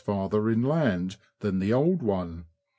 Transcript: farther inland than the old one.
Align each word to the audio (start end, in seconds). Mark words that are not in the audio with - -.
farther 0.03 0.49
inland 0.49 1.15
than 1.41 1.59
the 1.59 1.71
old 1.71 2.01
one. 2.01 2.45